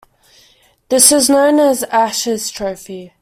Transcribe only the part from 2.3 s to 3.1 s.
Trophy.